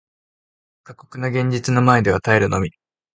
[0.83, 2.71] 過酷な現実の前では耐えるのみ